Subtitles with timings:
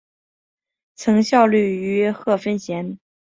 [0.95, 2.97] 曾效力于贺芬咸。